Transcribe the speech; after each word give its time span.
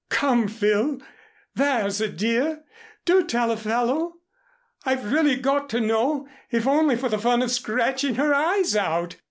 "Come, 0.09 0.47
Phil, 0.47 0.99
there's 1.53 2.01
a 2.01 2.07
dear. 2.09 2.63
Do 3.05 3.23
tell 3.23 3.51
a 3.51 3.55
fellow. 3.55 4.13
I've 4.83 5.11
really 5.11 5.35
got 5.35 5.69
to 5.69 5.79
know, 5.79 6.27
if 6.49 6.65
only 6.67 6.95
for 6.95 7.07
the 7.07 7.19
fun 7.19 7.43
of 7.43 7.51
scratching 7.51 8.15
her 8.15 8.33
eyes 8.33 8.75
out. 8.75 9.17